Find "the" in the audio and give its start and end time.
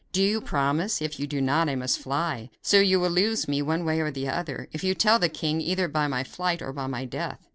4.09-4.29, 5.19-5.29